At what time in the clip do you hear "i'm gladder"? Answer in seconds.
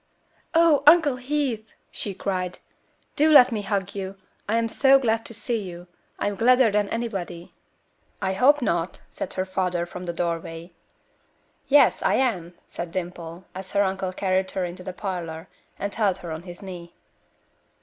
6.17-6.71